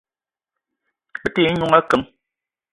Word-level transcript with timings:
Me 1.21 1.27
te 1.33 1.39
ye 1.43 1.49
n'noung 1.51 1.75
akeng. 1.79 2.05